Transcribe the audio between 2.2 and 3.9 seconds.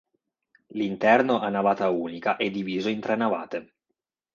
è diviso in tre navate.